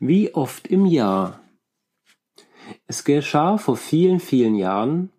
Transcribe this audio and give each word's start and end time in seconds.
Wie 0.00 0.32
oft 0.32 0.68
im 0.68 0.86
Jahr? 0.86 1.40
Es 2.86 3.02
geschah 3.02 3.58
vor 3.58 3.76
vielen, 3.76 4.20
vielen 4.20 4.54
Jahren, 4.54 5.10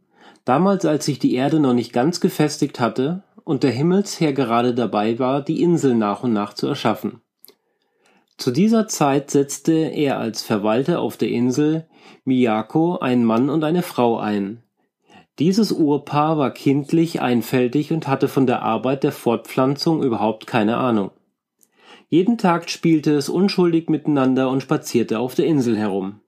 damals 0.45 0.85
als 0.85 1.05
sich 1.05 1.19
die 1.19 1.35
Erde 1.35 1.59
noch 1.59 1.73
nicht 1.73 1.91
ganz 1.91 2.21
gefestigt 2.21 2.79
hatte 2.79 3.23
und 3.43 3.63
der 3.63 3.71
Himmelsherr 3.71 4.31
gerade 4.31 4.73
dabei 4.73 5.19
war, 5.19 5.41
die 5.41 5.61
Insel 5.61 5.95
nach 5.95 6.23
und 6.23 6.31
nach 6.31 6.53
zu 6.53 6.65
erschaffen. 6.67 7.21
Zu 8.37 8.51
dieser 8.51 8.87
Zeit 8.87 9.31
setzte 9.31 9.73
er 9.73 10.17
als 10.17 10.43
Verwalter 10.43 11.01
auf 11.01 11.17
der 11.17 11.27
Insel 11.27 11.85
Miyako 12.23 12.99
einen 12.99 13.25
Mann 13.25 13.49
und 13.49 13.65
eine 13.65 13.81
Frau 13.81 14.17
ein. 14.17 14.63
Dieses 15.39 15.73
Urpaar 15.73 16.37
war 16.37 16.51
kindlich, 16.51 17.21
einfältig 17.21 17.91
und 17.91 18.07
hatte 18.07 18.29
von 18.29 18.47
der 18.47 18.61
Arbeit 18.61 19.03
der 19.03 19.11
Fortpflanzung 19.11 20.03
überhaupt 20.03 20.47
keine 20.47 20.77
Ahnung. 20.77 21.11
Jeden 22.09 22.39
Tag 22.39 22.69
spielte 22.69 23.13
es 23.13 23.29
unschuldig 23.29 23.87
miteinander 23.87 24.49
und 24.49 24.61
spazierte 24.61 25.19
auf 25.19 25.35
der 25.35 25.45
Insel 25.45 25.77
herum. 25.77 26.21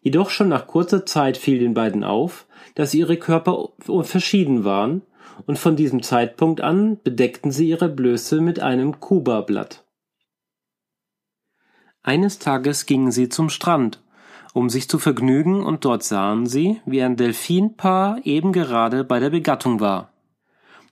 Jedoch 0.00 0.30
schon 0.30 0.48
nach 0.48 0.66
kurzer 0.66 1.04
Zeit 1.04 1.36
fiel 1.36 1.58
den 1.58 1.74
beiden 1.74 2.02
auf, 2.02 2.46
dass 2.74 2.94
ihre 2.94 3.18
Körper 3.18 3.70
verschieden 4.02 4.64
waren, 4.64 5.02
und 5.44 5.58
von 5.58 5.76
diesem 5.76 6.02
Zeitpunkt 6.02 6.62
an 6.62 6.98
bedeckten 7.04 7.50
sie 7.50 7.68
ihre 7.68 7.90
Blöße 7.90 8.40
mit 8.40 8.60
einem 8.60 9.00
Kuba-Blatt. 9.00 9.84
Eines 12.02 12.38
Tages 12.38 12.86
gingen 12.86 13.10
sie 13.10 13.28
zum 13.28 13.50
Strand, 13.50 14.02
um 14.54 14.70
sich 14.70 14.88
zu 14.88 14.98
vergnügen, 14.98 15.62
und 15.62 15.84
dort 15.84 16.04
sahen 16.04 16.46
sie, 16.46 16.80
wie 16.86 17.02
ein 17.02 17.16
Delfinpaar 17.16 18.24
eben 18.24 18.52
gerade 18.52 19.04
bei 19.04 19.20
der 19.20 19.30
Begattung 19.30 19.80
war. 19.80 20.12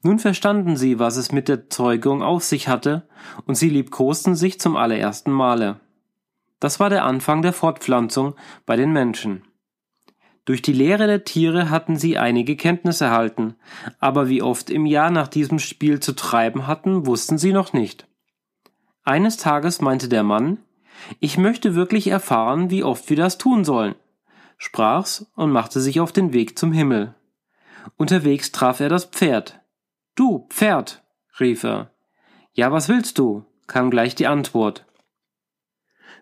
Nun 0.04 0.18
verstanden 0.18 0.76
sie, 0.76 0.98
was 0.98 1.16
es 1.16 1.32
mit 1.32 1.48
der 1.48 1.70
Zeugung 1.70 2.22
auf 2.22 2.44
sich 2.44 2.68
hatte, 2.68 3.08
und 3.46 3.54
sie 3.54 3.70
liebkosten 3.70 4.34
sich 4.34 4.60
zum 4.60 4.76
allerersten 4.76 5.32
Male. 5.32 5.80
Das 6.60 6.78
war 6.78 6.90
der 6.90 7.06
Anfang 7.06 7.40
der 7.40 7.54
Fortpflanzung 7.54 8.34
bei 8.66 8.76
den 8.76 8.92
Menschen. 8.92 9.44
Durch 10.44 10.60
die 10.60 10.74
Lehre 10.74 11.06
der 11.06 11.24
Tiere 11.24 11.70
hatten 11.70 11.96
sie 11.96 12.18
einige 12.18 12.54
Kenntnis 12.54 13.00
erhalten, 13.00 13.54
aber 13.98 14.28
wie 14.28 14.42
oft 14.42 14.68
im 14.68 14.84
Jahr 14.84 15.10
nach 15.10 15.26
diesem 15.26 15.58
Spiel 15.58 16.00
zu 16.00 16.12
treiben 16.12 16.66
hatten, 16.66 17.06
wussten 17.06 17.38
sie 17.38 17.54
noch 17.54 17.72
nicht. 17.72 18.06
Eines 19.04 19.38
Tages 19.38 19.80
meinte 19.80 20.10
der 20.10 20.22
Mann, 20.22 20.58
ich 21.18 21.38
möchte 21.38 21.74
wirklich 21.74 22.08
erfahren, 22.08 22.68
wie 22.68 22.84
oft 22.84 23.08
wir 23.08 23.16
das 23.16 23.38
tun 23.38 23.64
sollen, 23.64 23.94
sprach's 24.58 25.30
und 25.34 25.50
machte 25.50 25.80
sich 25.80 25.98
auf 25.98 26.12
den 26.12 26.34
Weg 26.34 26.58
zum 26.58 26.72
Himmel. 26.72 27.14
Unterwegs 27.96 28.52
traf 28.52 28.80
er 28.80 28.90
das 28.90 29.06
Pferd, 29.06 29.63
Du, 30.14 30.46
Pferd, 30.48 31.02
rief 31.40 31.64
er. 31.64 31.90
Ja, 32.52 32.70
was 32.70 32.88
willst 32.88 33.18
du? 33.18 33.44
kam 33.66 33.90
gleich 33.90 34.14
die 34.14 34.26
Antwort. 34.26 34.86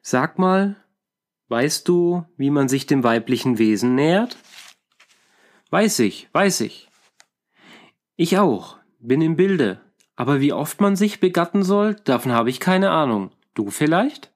Sag 0.00 0.38
mal, 0.38 0.76
weißt 1.48 1.86
du, 1.88 2.24
wie 2.36 2.50
man 2.50 2.68
sich 2.68 2.86
dem 2.86 3.04
weiblichen 3.04 3.58
Wesen 3.58 3.94
nähert? 3.94 4.36
Weiß 5.70 5.98
ich, 5.98 6.28
weiß 6.32 6.60
ich. 6.62 6.88
Ich 8.16 8.38
auch, 8.38 8.78
bin 9.00 9.20
im 9.20 9.36
Bilde, 9.36 9.80
aber 10.16 10.40
wie 10.40 10.52
oft 10.52 10.80
man 10.80 10.96
sich 10.96 11.20
begatten 11.20 11.62
soll, 11.62 11.94
davon 11.94 12.32
habe 12.32 12.50
ich 12.50 12.60
keine 12.60 12.90
Ahnung. 12.90 13.32
Du 13.54 13.70
vielleicht? 13.70 14.32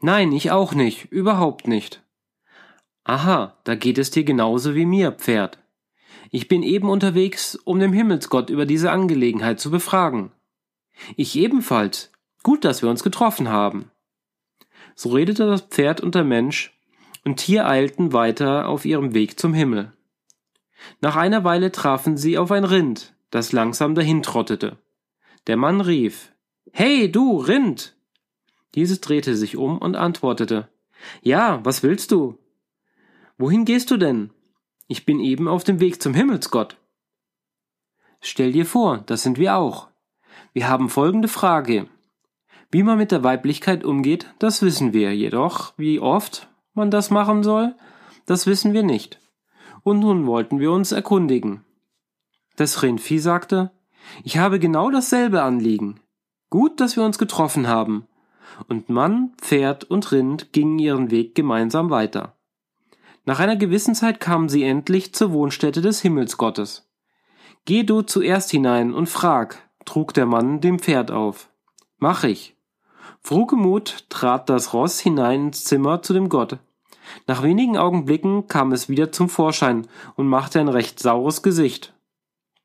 Nein, 0.00 0.32
ich 0.32 0.50
auch 0.50 0.74
nicht, 0.74 1.06
überhaupt 1.06 1.66
nicht. 1.66 2.02
Aha, 3.04 3.56
da 3.64 3.74
geht 3.74 3.98
es 3.98 4.10
dir 4.10 4.24
genauso 4.24 4.74
wie 4.74 4.86
mir, 4.86 5.12
Pferd. 5.12 5.58
Ich 6.30 6.48
bin 6.48 6.62
eben 6.62 6.88
unterwegs, 6.88 7.56
um 7.64 7.78
den 7.78 7.92
Himmelsgott 7.92 8.50
über 8.50 8.66
diese 8.66 8.90
Angelegenheit 8.90 9.60
zu 9.60 9.70
befragen. 9.70 10.32
Ich 11.16 11.36
ebenfalls. 11.36 12.10
Gut, 12.42 12.64
dass 12.64 12.82
wir 12.82 12.90
uns 12.90 13.02
getroffen 13.02 13.48
haben. 13.48 13.90
So 14.94 15.10
redete 15.10 15.46
das 15.46 15.62
Pferd 15.62 16.00
und 16.00 16.14
der 16.14 16.24
Mensch, 16.24 16.72
und 17.24 17.36
Tier 17.38 17.66
eilten 17.66 18.12
weiter 18.12 18.68
auf 18.68 18.84
ihrem 18.84 19.12
Weg 19.12 19.38
zum 19.38 19.52
Himmel. 19.52 19.92
Nach 21.00 21.16
einer 21.16 21.44
Weile 21.44 21.72
trafen 21.72 22.16
sie 22.16 22.38
auf 22.38 22.52
ein 22.52 22.64
Rind, 22.64 23.14
das 23.30 23.52
langsam 23.52 23.94
dahintrottete. 23.94 24.78
Der 25.46 25.56
Mann 25.56 25.80
rief 25.80 26.32
Hey, 26.72 27.10
du, 27.10 27.38
Rind. 27.38 27.96
Dieses 28.74 29.00
drehte 29.00 29.36
sich 29.36 29.56
um 29.56 29.78
und 29.78 29.96
antwortete 29.96 30.68
Ja, 31.22 31.64
was 31.64 31.82
willst 31.82 32.10
du? 32.10 32.38
Wohin 33.38 33.64
gehst 33.64 33.90
du 33.90 33.96
denn? 33.96 34.30
Ich 34.88 35.04
bin 35.04 35.20
eben 35.20 35.48
auf 35.48 35.64
dem 35.64 35.80
Weg 35.80 36.00
zum 36.00 36.14
Himmelsgott. 36.14 36.76
Stell 38.20 38.52
dir 38.52 38.66
vor, 38.66 38.98
das 39.06 39.22
sind 39.22 39.38
wir 39.38 39.56
auch. 39.56 39.88
Wir 40.52 40.68
haben 40.68 40.88
folgende 40.88 41.28
Frage. 41.28 41.88
Wie 42.70 42.82
man 42.82 42.98
mit 42.98 43.10
der 43.10 43.24
Weiblichkeit 43.24 43.84
umgeht, 43.84 44.32
das 44.38 44.62
wissen 44.62 44.92
wir, 44.92 45.14
jedoch 45.14 45.74
wie 45.76 46.00
oft 46.00 46.48
man 46.74 46.90
das 46.90 47.10
machen 47.10 47.42
soll, 47.42 47.74
das 48.26 48.46
wissen 48.46 48.72
wir 48.72 48.82
nicht. 48.82 49.20
Und 49.82 50.00
nun 50.00 50.26
wollten 50.26 50.60
wir 50.60 50.72
uns 50.72 50.92
erkundigen. 50.92 51.64
Das 52.56 52.82
Rindvieh 52.82 53.18
sagte, 53.18 53.70
ich 54.24 54.38
habe 54.38 54.58
genau 54.58 54.90
dasselbe 54.90 55.42
Anliegen. 55.42 56.00
Gut, 56.50 56.80
dass 56.80 56.96
wir 56.96 57.04
uns 57.04 57.18
getroffen 57.18 57.66
haben. 57.66 58.06
Und 58.68 58.88
Mann, 58.88 59.32
Pferd 59.38 59.84
und 59.84 60.12
Rind 60.12 60.52
gingen 60.52 60.78
ihren 60.78 61.10
Weg 61.10 61.34
gemeinsam 61.34 61.90
weiter. 61.90 62.36
Nach 63.26 63.40
einer 63.40 63.56
gewissen 63.56 63.96
Zeit 63.96 64.20
kamen 64.20 64.48
sie 64.48 64.62
endlich 64.62 65.12
zur 65.12 65.32
Wohnstätte 65.32 65.82
des 65.82 66.00
Himmelsgottes. 66.00 66.88
Geh 67.64 67.82
du 67.82 68.02
zuerst 68.02 68.52
hinein 68.52 68.94
und 68.94 69.08
frag, 69.08 69.68
trug 69.84 70.14
der 70.14 70.26
Mann 70.26 70.60
dem 70.60 70.78
Pferd 70.78 71.10
auf. 71.10 71.50
Mach 71.98 72.22
ich. 72.22 72.56
Frohgemut 73.20 74.08
trat 74.10 74.48
das 74.48 74.72
Ross 74.72 75.00
hinein 75.00 75.46
ins 75.46 75.64
Zimmer 75.64 76.02
zu 76.02 76.12
dem 76.12 76.28
Gott. 76.28 76.58
Nach 77.26 77.42
wenigen 77.42 77.76
Augenblicken 77.76 78.46
kam 78.46 78.70
es 78.70 78.88
wieder 78.88 79.10
zum 79.10 79.28
Vorschein 79.28 79.88
und 80.14 80.28
machte 80.28 80.60
ein 80.60 80.68
recht 80.68 81.00
saures 81.00 81.42
Gesicht. 81.42 81.94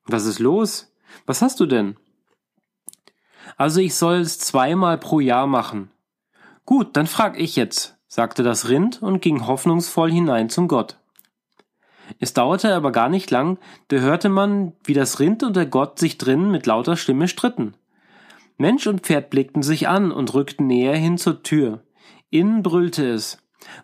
Was 0.05 0.25
ist 0.25 0.37
los? 0.37 0.93
Was 1.25 1.41
hast 1.41 1.59
du 1.59 1.65
denn? 1.65 1.97
Also 3.57 3.81
ich 3.81 3.95
soll 3.95 4.17
es 4.17 4.37
zweimal 4.37 4.99
pro 4.99 5.19
Jahr 5.19 5.47
machen. 5.47 5.89
Gut, 6.65 6.95
dann 6.95 7.07
frag 7.07 7.39
ich 7.39 7.55
jetzt 7.55 7.97
sagte 8.13 8.43
das 8.43 8.67
Rind 8.67 9.01
und 9.01 9.21
ging 9.21 9.47
hoffnungsvoll 9.47 10.11
hinein 10.11 10.49
zum 10.49 10.67
Gott. 10.67 10.97
Es 12.19 12.33
dauerte 12.33 12.75
aber 12.75 12.91
gar 12.91 13.07
nicht 13.07 13.31
lang, 13.31 13.57
da 13.87 13.97
hörte 13.99 14.27
man, 14.27 14.73
wie 14.83 14.93
das 14.93 15.21
Rind 15.21 15.43
und 15.43 15.55
der 15.55 15.65
Gott 15.65 15.97
sich 15.97 16.17
drinnen 16.17 16.51
mit 16.51 16.65
lauter 16.65 16.97
Stimme 16.97 17.29
stritten. 17.29 17.73
Mensch 18.57 18.85
und 18.85 19.03
Pferd 19.03 19.29
blickten 19.29 19.63
sich 19.63 19.87
an 19.87 20.11
und 20.11 20.33
rückten 20.33 20.67
näher 20.67 20.97
hin 20.97 21.17
zur 21.17 21.41
Tür. 21.41 21.83
Innen 22.29 22.63
brüllte 22.63 23.09
es. 23.09 23.37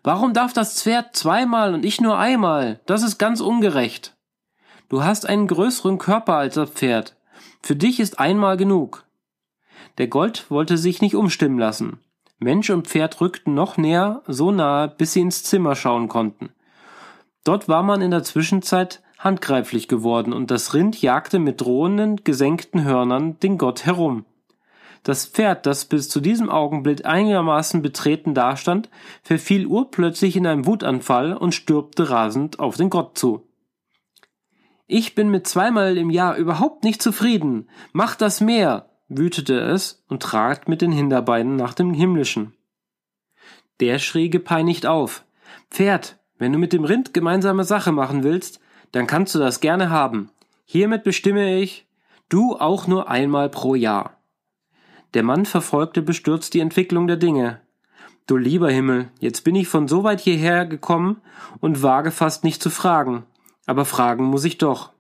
Warum 0.04 0.34
darf 0.34 0.52
das 0.52 0.84
Pferd 0.84 1.16
zweimal 1.16 1.74
und 1.74 1.86
ich 1.86 2.02
nur 2.02 2.18
einmal? 2.18 2.82
Das 2.86 3.04
ist 3.04 3.18
ganz 3.18 3.40
ungerecht. 3.40 4.18
Du 4.90 5.06
hast 5.06 5.26
einen 5.26 5.48
größeren 5.48 6.00
Körper 6.00 6.36
als 6.36 6.56
das 6.56 6.72
Pferd. 6.72 7.16
Für 7.62 7.78
dich 7.78 8.02
ist 8.02 8.20
einmal 8.20 8.58
genug. 8.58 9.06
Der 10.00 10.08
Gold 10.10 10.52
wollte 10.52 10.78
sich 10.78 11.02
nicht 11.02 11.16
umstimmen 11.16 11.58
lassen. 11.58 12.02
Mensch 12.40 12.70
und 12.70 12.88
Pferd 12.88 13.20
rückten 13.20 13.54
noch 13.54 13.78
näher, 13.78 14.22
so 14.28 14.52
nahe, 14.52 14.88
bis 14.88 15.14
sie 15.14 15.22
ins 15.22 15.44
Zimmer 15.44 15.76
schauen 15.76 16.08
konnten. 16.08 16.50
Dort 17.44 17.68
war 17.68 17.82
man 17.84 18.02
in 18.02 18.12
der 18.12 18.24
Zwischenzeit 18.24 19.02
handgreiflich 19.18 19.88
geworden 19.88 20.34
und 20.34 20.52
das 20.52 20.74
Rind 20.74 21.02
jagte 21.02 21.40
mit 21.40 21.62
drohenden, 21.62 22.18
gesenkten 22.24 22.84
Hörnern 22.84 23.40
den 23.40 23.58
Gott 23.58 23.86
herum. 23.86 24.26
Das 25.04 25.26
Pferd, 25.26 25.66
das 25.66 25.86
bis 25.86 26.10
zu 26.10 26.20
diesem 26.20 26.50
Augenblick 26.50 27.06
einigermaßen 27.06 27.82
betreten 27.82 28.34
dastand, 28.34 28.90
verfiel 29.24 29.66
urplötzlich 29.66 30.36
in 30.36 30.46
einen 30.46 30.66
Wutanfall 30.66 31.34
und 31.34 31.56
stürbte 31.56 32.10
rasend 32.10 32.60
auf 32.60 32.76
den 32.76 32.90
Gott 32.90 33.18
zu. 33.18 33.48
Ich 34.86 35.16
bin 35.16 35.30
mit 35.30 35.48
zweimal 35.48 35.98
im 35.98 36.10
Jahr 36.10 36.36
überhaupt 36.36 36.84
nicht 36.84 37.02
zufrieden. 37.02 37.70
Mach 37.94 38.16
das 38.16 38.42
mehr, 38.42 38.90
wütete 39.10 39.60
es 39.60 40.04
und 40.08 40.22
trat 40.22 40.68
mit 40.68 40.82
den 40.82 40.92
Hinterbeinen 40.92 41.56
nach 41.56 41.74
dem 41.74 41.94
Himmlischen. 41.94 42.54
Der 43.80 44.00
schrie 44.00 44.30
gepeinigt 44.30 44.86
auf. 44.86 45.24
Pferd, 45.70 46.18
wenn 46.38 46.54
du 46.54 46.60
mit 46.60 46.74
dem 46.74 46.84
Rind 46.84 47.14
gemeinsame 47.14 47.64
Sache 47.64 47.92
machen 47.92 48.24
willst, 48.24 48.60
dann 48.92 49.08
kannst 49.08 49.36
du 49.36 49.40
das 49.40 49.60
gerne 49.60 49.90
haben. 49.90 50.30
Hiermit 50.66 51.04
bestimme 51.04 51.60
ich, 51.60 51.86
du 52.30 52.56
auch 52.56 52.88
nur 52.88 53.10
einmal 53.10 53.50
pro 53.50 53.76
Jahr. 53.76 54.18
Der 55.14 55.24
Mann 55.24 55.46
verfolgte 55.46 56.02
bestürzt 56.02 56.54
die 56.54 56.60
Entwicklung 56.60 57.08
der 57.08 57.18
Dinge. 57.18 57.62
Du 58.26 58.36
lieber 58.36 58.70
Himmel, 58.70 59.10
jetzt 59.20 59.46
bin 59.46 59.56
ich 59.56 59.70
von 59.70 59.88
so 59.88 60.04
weit 60.04 60.20
hierher 60.20 60.66
gekommen 60.66 61.22
und 61.62 61.82
wage 61.82 62.12
fast 62.12 62.44
nicht 62.44 62.62
zu 62.62 62.70
fragen, 62.70 63.26
aber 63.66 63.86
fragen 63.86 64.26
muss 64.26 64.44
ich 64.44 64.58
doch. 64.58 64.92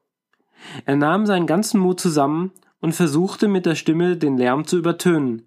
Er 0.85 0.95
nahm 0.95 1.25
seinen 1.25 1.45
ganzen 1.45 1.79
Mut 1.79 1.99
zusammen 1.99 2.51
und 2.79 2.93
versuchte 2.93 3.47
mit 3.47 3.65
der 3.65 3.75
Stimme 3.75 4.17
den 4.17 4.37
Lärm 4.37 4.65
zu 4.65 4.77
übertönen. 4.77 5.43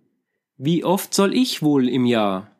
Wie 0.56 0.84
oft 0.84 1.14
soll 1.14 1.34
ich 1.34 1.62
wohl 1.62 1.88
im 1.88 2.04
Jahr? 2.04 2.50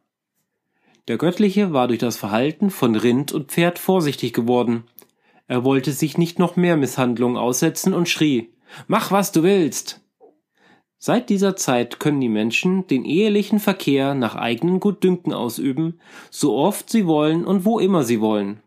Der 1.08 1.18
Göttliche 1.18 1.72
war 1.72 1.88
durch 1.88 1.98
das 1.98 2.16
Verhalten 2.16 2.70
von 2.70 2.94
Rind 2.94 3.32
und 3.32 3.50
Pferd 3.50 3.78
vorsichtig 3.78 4.32
geworden. 4.32 4.84
Er 5.48 5.64
wollte 5.64 5.92
sich 5.92 6.16
nicht 6.16 6.38
noch 6.38 6.56
mehr 6.56 6.76
Misshandlungen 6.76 7.36
aussetzen 7.36 7.94
und 7.94 8.08
schrie 8.08 8.50
Mach, 8.86 9.10
was 9.10 9.32
du 9.32 9.42
willst. 9.42 10.00
Seit 10.98 11.30
dieser 11.30 11.56
Zeit 11.56 11.98
können 11.98 12.20
die 12.20 12.28
Menschen 12.28 12.86
den 12.86 13.04
ehelichen 13.04 13.58
Verkehr 13.58 14.14
nach 14.14 14.36
eigenen 14.36 14.80
Gutdünken 14.80 15.32
ausüben, 15.32 15.98
so 16.30 16.54
oft 16.54 16.90
sie 16.90 17.06
wollen 17.06 17.44
und 17.44 17.64
wo 17.64 17.78
immer 17.78 18.04
sie 18.04 18.20
wollen. 18.20 18.60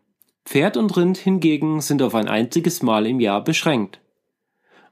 Pferd 0.44 0.76
und 0.76 0.94
Rind 0.96 1.16
hingegen 1.16 1.80
sind 1.80 2.02
auf 2.02 2.14
ein 2.14 2.28
einziges 2.28 2.82
Mal 2.82 3.06
im 3.06 3.20
Jahr 3.20 3.42
beschränkt 3.42 4.00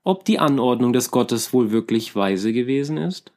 ob 0.04 0.24
die 0.24 0.38
Anordnung 0.38 0.92
des 0.92 1.10
Gottes 1.10 1.52
wohl 1.52 1.70
wirklich 1.70 2.14
weise 2.16 2.52
gewesen 2.52 2.96
ist? 2.96 3.32